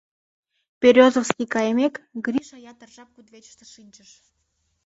[0.81, 1.93] Березовский кайымек,
[2.25, 4.11] Гриша ятыр жап кудывечыште шинчыш.